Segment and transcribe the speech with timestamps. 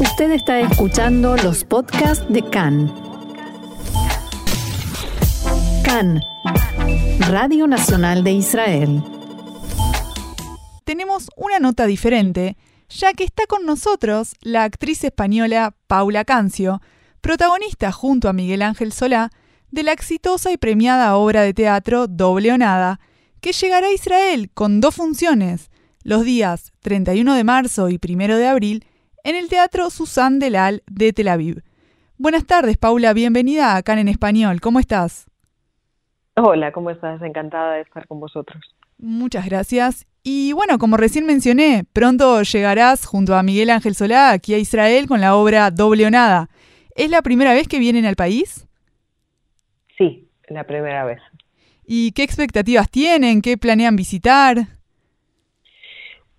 [0.00, 2.92] Usted está escuchando los podcasts de CAN.
[5.84, 6.20] CAN,
[7.28, 9.04] Radio Nacional de Israel.
[10.84, 12.56] Tenemos una nota diferente,
[12.88, 16.82] ya que está con nosotros la actriz española Paula Cancio,
[17.20, 19.30] protagonista junto a Miguel Ángel Solá
[19.70, 22.98] de la exitosa y premiada obra de teatro Doble o Nada,
[23.40, 25.70] que llegará a Israel con dos funciones,
[26.02, 28.84] los días 31 de marzo y 1 de abril,
[29.24, 31.62] en el Teatro Susan Delal de Tel Aviv.
[32.18, 34.60] Buenas tardes, Paula, bienvenida acá en Español.
[34.60, 35.26] ¿Cómo estás?
[36.36, 37.22] Hola, ¿cómo estás?
[37.22, 38.62] Encantada de estar con vosotros.
[38.98, 40.06] Muchas gracias.
[40.22, 45.06] Y bueno, como recién mencioné, pronto llegarás junto a Miguel Ángel Solá aquí a Israel
[45.06, 46.48] con la obra Doble o Nada.
[46.94, 48.68] ¿Es la primera vez que vienen al país?
[49.96, 51.20] Sí, la primera vez.
[51.86, 53.40] ¿Y qué expectativas tienen?
[53.40, 54.56] ¿Qué planean visitar?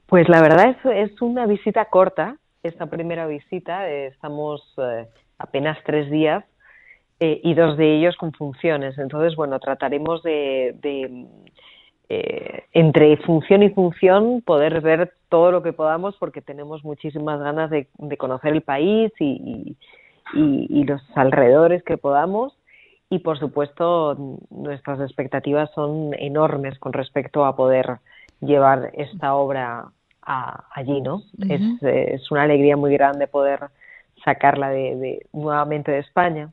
[0.06, 3.90] Pues la verdad es, es una visita corta, esta primera visita.
[3.90, 6.44] Eh, estamos eh, apenas tres días
[7.20, 8.98] eh, y dos de ellos con funciones.
[8.98, 10.76] Entonces, bueno, trataremos de,
[12.72, 17.88] entre función y función poder ver todo lo que podamos porque tenemos muchísimas ganas de,
[18.18, 19.76] conocer el país y,
[20.34, 22.58] y, los alrededores que podamos.
[23.10, 28.00] Y por supuesto, nuestras expectativas son enormes con respecto a poder
[28.42, 29.92] llevar esta obra
[30.26, 31.22] allí, ¿no?
[31.48, 33.60] es, es, una alegría muy grande poder
[34.24, 36.50] sacarla de, nuevamente de España.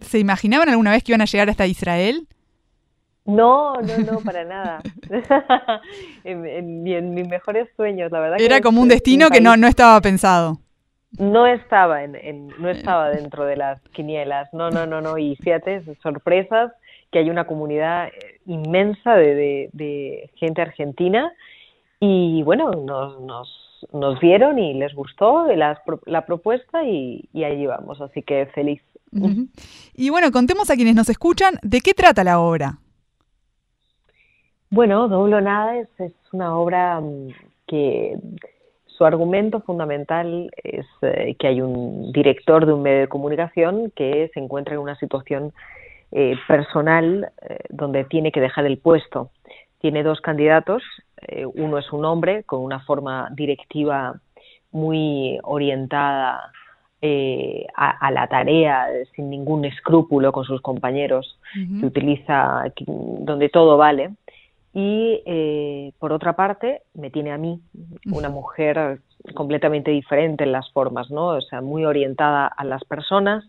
[0.00, 2.26] ¿Se imaginaban alguna vez que iban a llegar hasta Israel?
[3.26, 4.82] No, no, no, para nada.
[6.24, 8.40] en, mis mejores sueños, la verdad.
[8.40, 10.58] Era como un destino que no, no estaba pensado.
[11.18, 15.16] No estaba, en, no estaba dentro de las quinielas, no, no, no, no.
[15.16, 16.72] Y fíjate, sorpresas,
[17.12, 21.32] que hay una comunidad eh, inmensa de, de gente argentina
[22.04, 27.66] y bueno, nos, nos, nos vieron y les gustó la, la propuesta y, y, allí
[27.66, 28.82] vamos, así que feliz.
[29.94, 32.78] Y bueno, contemos a quienes nos escuchan de qué trata la obra.
[34.70, 37.28] Bueno, Doblo Nada es, es una obra mm,
[37.68, 38.18] que
[38.86, 44.30] su argumento fundamental es eh, que hay un director de un medio de comunicación que
[44.32, 45.52] se encuentra en una situación
[46.12, 49.30] eh, personal eh, donde tiene que dejar el puesto.
[49.84, 50.82] Tiene dos candidatos
[51.28, 54.18] eh, uno es un hombre con una forma directiva
[54.70, 56.50] muy orientada
[57.02, 64.14] eh, a, la tarea, sin ningún escrúpulo con sus compañeros, que utiliza donde todo vale.
[64.72, 67.60] Y eh, por otra parte, me tiene a mí,
[68.10, 69.00] una mujer
[69.34, 71.26] completamente diferente en las formas, ¿no?
[71.26, 73.44] O sea, muy orientada a las personas,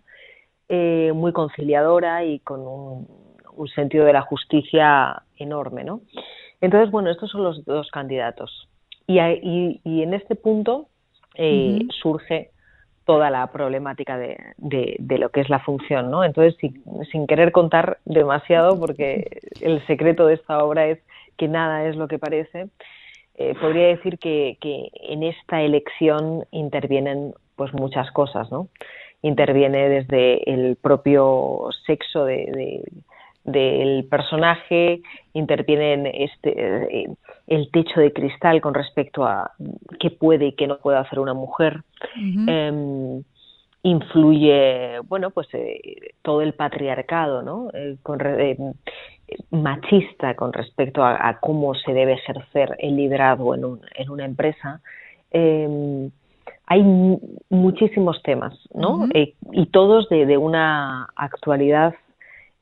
[0.67, 3.24] muy conciliadora y con un,
[3.55, 6.01] un, sentido de la justicia enorme, ¿no?
[6.61, 8.67] Entonces, bueno, estos son los dos candidatos.
[9.07, 9.19] Y,
[9.83, 10.87] y, en este punto
[11.35, 12.51] eh, surge
[13.05, 16.23] toda la problemática de, de, lo que es la función, ¿no?
[16.23, 16.55] Entonces,
[17.11, 20.99] sin, querer contar demasiado, porque el secreto de esta obra es
[21.37, 22.67] que nada es lo que parece,
[23.35, 28.69] eh, podría decir que, que, en esta elección intervienen pues muchas cosas, ¿no?
[29.21, 32.83] Interviene desde el propio sexo de,
[33.45, 35.01] del personaje,
[35.33, 37.07] interviene este, eh,
[37.47, 39.51] el techo de cristal con respecto a
[39.99, 41.83] qué puede y qué no puede hacer una mujer.
[42.15, 43.23] Em,
[43.83, 45.79] influye, bueno, pues eh,
[46.23, 47.69] todo el patriarcado, ¿no?
[47.73, 48.19] Eh, con,
[49.51, 54.81] machista con respecto a, cómo se debe ejercer el liderazgo en, un, en una empresa.
[55.31, 56.09] Em,
[56.67, 56.83] hay
[57.49, 59.07] muchísimos temas, ¿no?
[59.13, 61.93] y todos de, de, una actualidad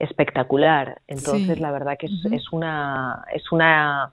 [0.03, 1.01] espectacular.
[1.07, 4.11] Entonces, la verdad que es, una, es una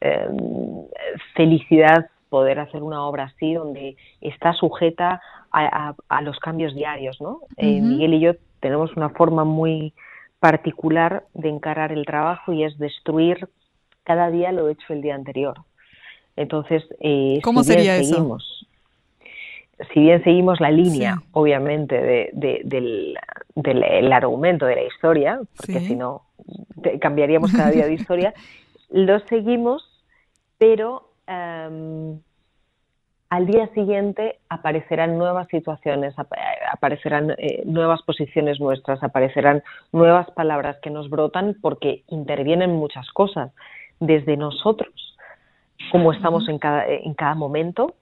[0.00, 0.86] em,
[1.34, 5.20] felicidad poder hacer una obra así, donde está sujeta
[5.52, 7.20] a, los cambios diarios.
[7.20, 7.40] ¿no?
[7.56, 9.94] Eh, Miguel y yo tenemos una forma muy
[10.40, 13.48] particular de encarar el trabajo y es destruir
[14.02, 15.54] cada día lo hecho el día anterior.
[16.36, 18.36] Entonces, eh, ¿cómo sería eso?
[19.92, 26.22] Si bien seguimos la línea, obviamente, de, del, argumento de la historia, porque si no
[27.00, 28.34] cambiaríamos cada día de historia,
[28.90, 30.02] lo seguimos,
[30.58, 32.20] pero em,
[33.30, 36.14] al día siguiente aparecerán nuevas situaciones,
[36.70, 39.62] aparecerán eh, nuevas posiciones nuestras, aparecerán
[39.92, 43.50] nuevas palabras que nos brotan porque intervienen muchas cosas,
[43.98, 45.16] desde nosotros,
[45.90, 47.94] como estamos en cada, en cada momento,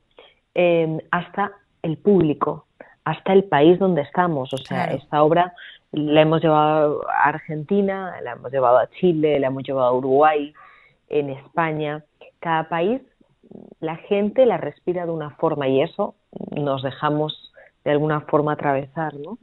[0.54, 1.52] em, hasta
[1.82, 2.66] el público,
[3.04, 4.52] hasta el país donde estamos.
[4.54, 5.54] O sea, esta obra
[5.92, 10.54] la hemos llevado a Argentina, la hemos llevado a Chile, la hemos llevado a Uruguay,
[11.08, 12.04] en España.
[12.40, 13.00] Cada país
[13.80, 16.14] la gente la respira de una forma y eso
[16.50, 17.52] nos dejamos
[17.84, 19.38] de alguna forma atravesar, ¿no?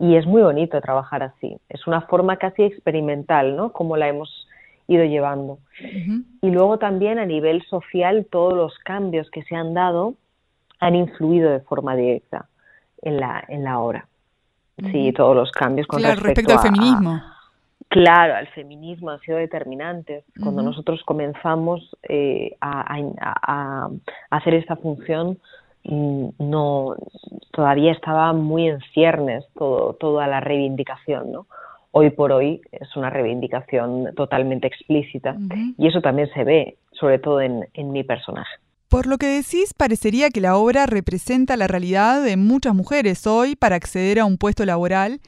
[0.00, 1.56] Y es muy bonito trabajar así.
[1.68, 3.72] Es una forma casi experimental, ¿no?
[3.72, 4.48] Como la hemos
[4.88, 5.58] ido llevando.
[6.42, 10.14] Y luego también a nivel social todos los cambios que se han dado
[10.84, 12.46] han influido de forma directa
[13.00, 14.06] en la, en la obra.
[14.90, 17.22] Sí, todos los cambios con respecto, al feminismo.
[17.88, 20.24] claro, al feminismo han sido determinantes.
[20.42, 23.88] Cuando nosotros comenzamos eh, a,
[24.30, 25.38] hacer esta función,
[25.84, 26.96] mm, no
[27.52, 31.46] todavía estaba muy en ciernes todo, toda la reivindicación, ¿no?
[31.92, 35.36] Hoy por hoy es una reivindicación totalmente explícita
[35.78, 38.54] y eso también se ve, sobre todo en, en mi personaje.
[38.88, 43.56] Por lo que decís, parecería que la obra representa la realidad de muchas mujeres hoy
[43.56, 45.20] para acceder a un puesto laboral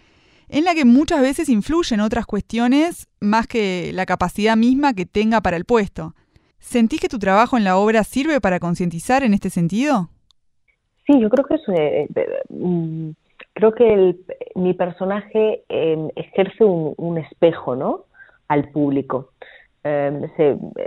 [0.49, 5.41] en la que muchas veces influyen otras cuestiones más que la capacidad misma que tenga
[5.41, 6.15] para el puesto.
[6.59, 10.09] ¿Sentís que tu trabajo en la obra sirve para concientizar en este sentido?
[11.07, 13.11] Sí, yo creo que es, eh, eh, mm,
[13.53, 14.17] creo que
[14.55, 18.05] mi personaje ejerce un, espejo, ¿no?
[18.49, 19.31] Al público.
[19.87, 20.29] Em,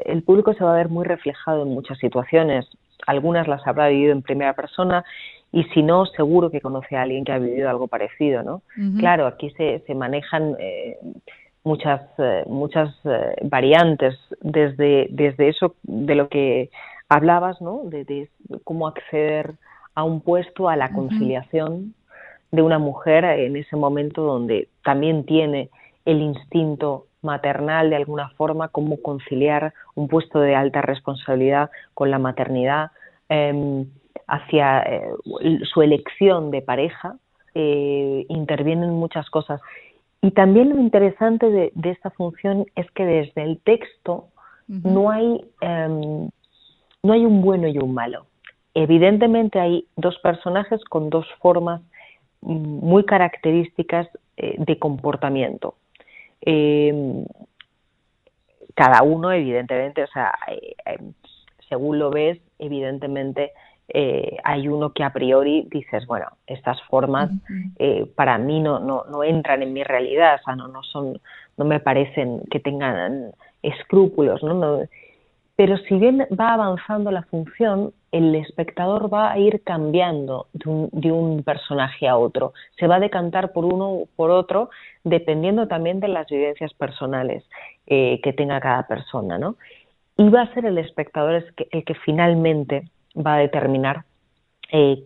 [0.05, 2.65] el público se va a ver muy reflejado en muchas situaciones.
[3.07, 5.05] Algunas las habrá vivido en primera persona
[5.51, 8.61] y si no, seguro que conoce a alguien que ha vivido algo parecido, ¿no?
[8.99, 10.97] Claro, aquí se, se manejan eh,
[11.63, 16.69] muchas eh, muchas eh, variantes desde desde eso de lo que
[17.07, 17.81] hablabas, ¿no?
[17.85, 18.29] De,
[18.63, 19.53] cómo acceder
[19.95, 21.95] a un puesto, a la conciliación
[22.51, 25.69] de una mujer en ese momento donde también tiene
[26.09, 32.19] el instinto maternal de alguna forma, cómo conciliar un puesto de alta responsabilidad con la
[32.19, 32.91] maternidad,
[33.29, 33.85] em,
[34.27, 35.11] hacia eh,
[35.71, 37.17] su elección de pareja,
[37.55, 39.61] eh, intervienen muchas cosas.
[40.21, 44.27] Y también lo interesante de, esta función es que desde el texto
[44.67, 46.29] no, hay, em,
[47.03, 48.25] no hay un bueno y un malo.
[48.73, 51.81] Evidentemente hay dos personajes con dos formas
[52.41, 54.07] mm, muy características
[54.37, 55.75] eh, de comportamiento.
[56.41, 57.25] Eh,
[58.75, 61.13] cada uno, evidentemente, o sea, eh, em,
[61.67, 63.51] según lo ves, evidentemente
[63.89, 67.31] eh, hay uno que a priori dices, bueno, estas formas
[68.15, 71.19] para mí no, no, no, entran en mi realidad, o sea, no, no son,
[71.57, 73.31] no me parecen que tengan
[73.63, 74.81] escrúpulos, ¿no?
[75.59, 81.43] Pero si bien va avanzando la función, el espectador va a ir cambiando de un,
[81.43, 82.53] personaje a otro.
[82.79, 84.69] Se va a decantar por uno o por otro,
[85.03, 87.43] dependiendo también de las vivencias personales
[87.87, 89.37] eh, que tenga cada persona.
[89.37, 89.57] ¿no?
[90.15, 94.05] Y va a ser el espectador el que, finalmente va a determinar
[94.71, 95.03] eh,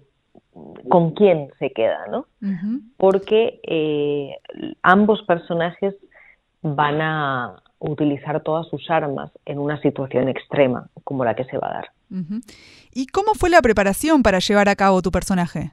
[0.88, 2.28] con quién se queda, ¿no?
[2.98, 4.38] Porque eh,
[4.84, 5.96] ambos personajes
[6.62, 11.70] van a, utilizar todas sus armas en una situación extrema como la que se va
[11.70, 11.90] a dar.
[12.94, 15.72] ¿Y cómo fue la preparación para llevar a cabo tu personaje?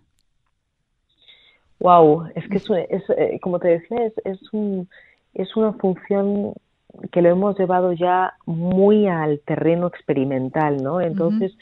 [1.78, 4.88] Wow, es que es, eh, como te decía, es, es, un,
[5.34, 6.54] es una función
[7.12, 11.00] que lo hemos llevado ya muy al terreno experimental, ¿no?
[11.00, 11.52] Entonces,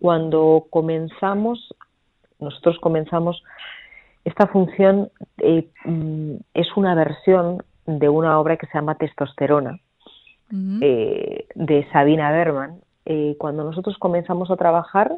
[0.00, 1.74] cuando comenzamos,
[2.38, 3.42] nosotros comenzamos,
[4.24, 9.78] esta función eh, mm, es una versión de una obra que se llama Testosterona,
[10.80, 12.80] eh, de Sabina Berman.
[13.06, 15.16] Eh, cuando nosotros comenzamos a trabajar,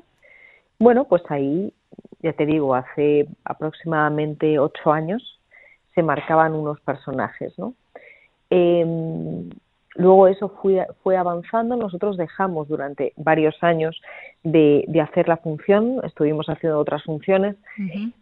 [0.79, 1.73] bueno, pues ahí,
[2.21, 5.39] ya te digo, hace aproximadamente ocho años
[5.95, 7.75] se marcaban unos personajes, ¿no?
[8.51, 9.51] Em,
[9.95, 14.01] luego eso fue, fue avanzando, nosotros dejamos durante varios años
[14.43, 17.57] de, hacer la función, estuvimos haciendo otras funciones,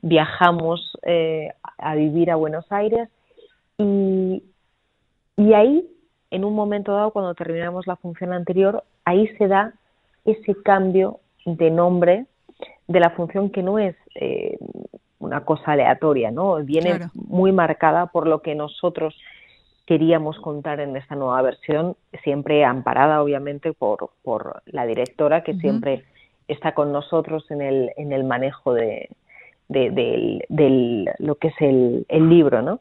[0.02, 3.08] viajamos eh, a vivir a Buenos Aires
[3.78, 4.42] y,
[5.36, 5.93] y ahí
[6.34, 9.72] en un momento dado, cuando terminamos la función anterior, ahí se da
[10.24, 12.26] ese cambio de nombre
[12.88, 14.58] de la función que no es eh,
[15.20, 16.56] una cosa aleatoria, ¿no?
[16.56, 19.14] Viene muy marcada por lo que nosotros
[19.86, 26.04] queríamos contar en esta nueva versión, siempre amparada obviamente por, por la directora que siempre
[26.48, 29.08] está con nosotros en el, en el manejo de,
[29.68, 32.80] de, lo que es el, libro, ¿no?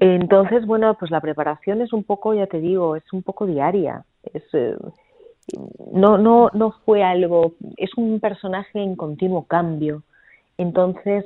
[0.00, 4.04] Entonces, bueno, pues la preparación es un poco, ya te digo, es un poco diaria.
[4.32, 4.76] Es, eh,
[5.92, 10.02] no, no, no fue algo, es un personaje en continuo cambio.
[10.58, 11.24] Entonces,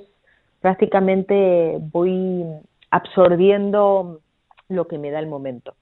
[0.61, 2.45] prácticamente voy
[2.91, 4.21] absorbiendo
[4.69, 5.75] lo que me da el momento.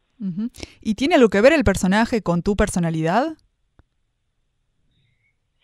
[0.80, 3.36] ¿Y tiene algo que ver el personaje con tu personalidad?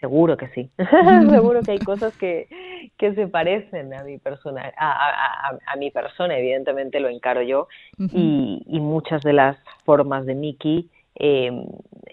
[0.00, 0.71] Seguro que sí.
[1.30, 2.49] Seguro que hay cosas que,
[2.97, 8.62] que se parecen a mi persona, a, a, mi persona, evidentemente lo encaro yo, y,
[8.66, 11.66] y, muchas de las formas de Mickey em,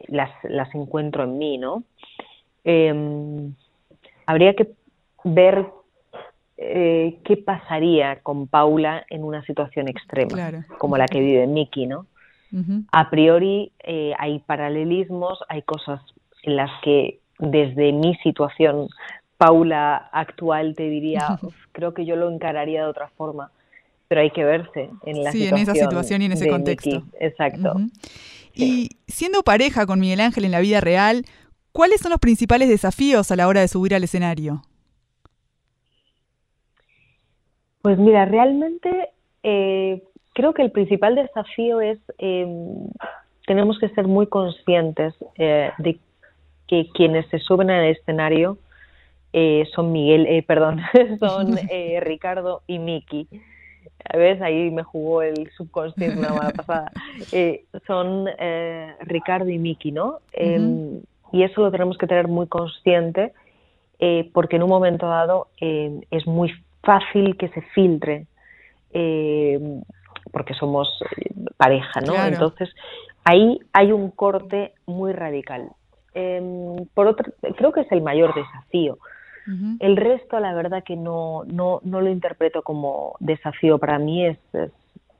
[0.08, 1.84] las, las encuentro en mí, ¿no?
[2.66, 3.54] Em,
[4.26, 4.68] habría que
[5.24, 5.66] ver
[6.58, 12.06] eh, qué pasaría con Paula en una situación extrema, como la que vive Miki, ¿no?
[12.92, 16.02] A priori eh, hay paralelismos, hay cosas
[16.44, 18.90] en las que desde mi situación,
[19.38, 21.40] Paula actual, te diría,
[21.72, 23.52] creo que yo lo encararía de otra forma,
[24.08, 27.04] pero hay que verse en la sí, en esa situación y en ese contexto.
[27.20, 27.76] Exacto.
[28.54, 31.26] Y siendo pareja con Miguel Ángel en la vida real,
[31.72, 34.64] ¿cuáles son los principales desafíos a la hora de subir al escenario?
[37.84, 39.10] Pues mira, realmente
[39.44, 40.04] eh,
[40.34, 42.90] creo que el principal desafío es, em,
[43.46, 46.00] tenemos que ser muy conscientes eh, de
[46.68, 48.58] que quienes se suben al escenario
[49.34, 50.82] eh, son Miguel, perdón,
[51.20, 51.58] son
[52.02, 53.28] Ricardo y Miki.
[54.14, 56.92] A veces ahí me jugó el subconsciente una mala pasada.
[57.86, 58.28] son
[59.02, 60.20] Ricardo y Miki, ¿no?
[60.32, 63.34] Em, y eso lo tenemos que tener muy consciente
[64.34, 66.54] porque en un momento dado em, es muy
[66.88, 68.28] fácil que se filtre,
[68.92, 69.60] eh,
[70.32, 72.14] porque somos eh, pareja, ¿no?
[72.26, 72.70] Entonces,
[73.26, 75.70] ahí hay un corte muy radical.
[76.20, 78.98] Em, por otro, creo que es el mayor desafío.
[79.80, 83.78] El resto, la verdad que no, no, no lo interpreto como desafío.
[83.78, 84.38] Para mí es,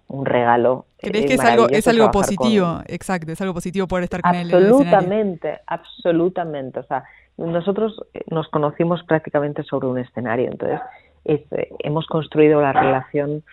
[0.10, 0.86] un regalo.
[0.98, 2.82] ¿Crees que es algo, es algo positivo?
[2.88, 4.54] Exacto, es algo positivo poder estar con él.
[4.54, 6.80] Absolutamente, absolutamente.
[6.80, 7.06] O sea,
[7.38, 10.82] nosotros eh, nos conocimos prácticamente sobre un escenario, entonces
[11.26, 13.44] eh, hemos construido la relación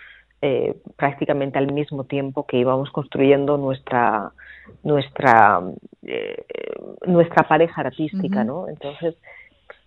[0.43, 4.33] eh, prácticamente al mismo tiempo que íbamos construyendo nuestra
[4.83, 5.63] nuestra
[6.07, 6.45] eh,
[7.07, 8.69] nuestra pareja artística, ¿no?
[8.69, 9.15] Entonces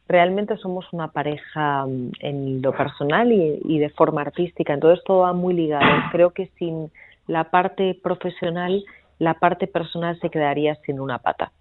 [0.08, 5.34] realmente somos una pareja mm, en lo personal y, de forma artística, entonces todo va
[5.34, 5.86] muy ligado.
[6.12, 6.92] Creo que sin
[7.28, 8.84] la parte profesional,
[9.20, 11.52] la parte personal se quedaría sin una pata.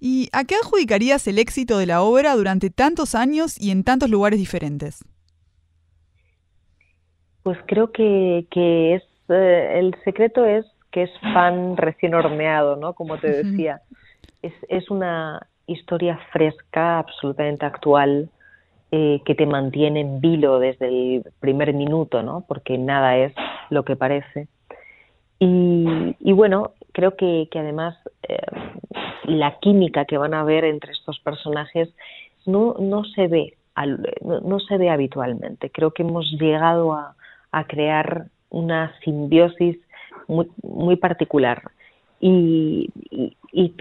[0.00, 4.10] ¿Y a qué adjudicarías el éxito de la obra durante tantos años y en tantos
[4.10, 5.04] lugares diferentes?
[7.42, 8.46] Pues creo que,
[8.94, 12.94] es eh, el secreto es que es fan recién horneado, ¿no?
[12.94, 13.82] Como te decía,
[14.42, 18.30] es, es una historia fresca, absolutamente actual,
[18.90, 22.44] eh, que te mantiene en vilo desde el primer minuto, ¿no?
[22.48, 23.34] Porque nada es
[23.68, 24.48] lo que parece.
[25.38, 28.38] Y, y bueno, creo que, que además eh,
[29.24, 31.90] la química que van a ver entre estos personajes
[32.46, 33.58] no, no se ve
[34.22, 35.70] no, se ve habitualmente.
[35.70, 37.14] Creo que hemos llegado a,
[37.52, 39.78] a crear una simbiosis
[40.28, 41.62] muy, muy particular.
[42.20, 42.90] Y,
[43.52, 43.74] y,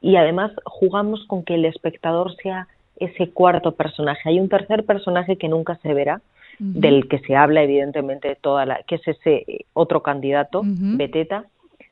[0.00, 4.28] y, además jugamos con que el espectador sea ese cuarto personaje.
[4.28, 6.20] Hay un tercer personaje que nunca se verá,
[6.58, 11.44] del que se habla evidentemente toda la, que es ese otro candidato, Beteta,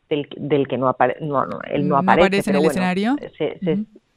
[0.08, 3.16] del, que no, aparece no, él no, aparece, en el escenario.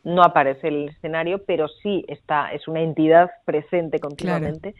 [0.03, 4.75] no aparece en el escenario, pero sí está, es una entidad presente continuamente.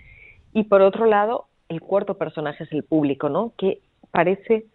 [0.54, 3.52] Y por otro lado, el cuarto personaje es el público, ¿no?
[3.58, 3.80] Que
[4.12, 4.66] parece,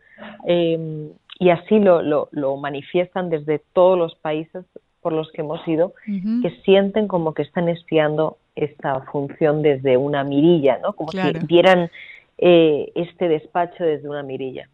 [0.47, 4.65] em, y así lo, lo, manifiestan desde todos los países
[5.01, 10.23] por los que hemos ido, que sienten como que están espiando esta función desde una
[10.23, 10.93] mirilla, ¿no?
[10.93, 11.91] Como si vieran
[12.39, 14.69] eh, este despacho desde una mirilla.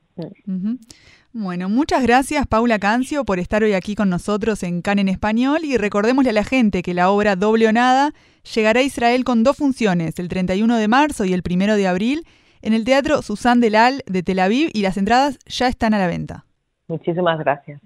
[1.33, 5.61] Bueno, muchas gracias Paula Cancio por estar hoy aquí con nosotros en CAN en Español.
[5.65, 8.13] Y recordémosle a la gente que la obra Doble o Nada
[8.55, 12.27] llegará a Israel con dos funciones, el 31 de marzo y el 1 de abril,
[12.63, 16.07] en el Teatro Susan Delal de Tel Aviv y las entradas ya están a la
[16.07, 16.45] venta.
[16.89, 17.81] Muchísimas gracias.